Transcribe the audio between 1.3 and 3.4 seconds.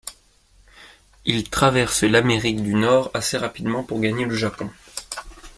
traverse l'Amérique du nord assez